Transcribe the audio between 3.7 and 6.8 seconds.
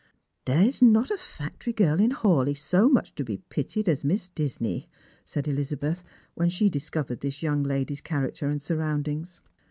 as Miss Disney," said Elizabeth, when she